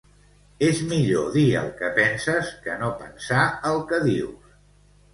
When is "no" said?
2.83-2.93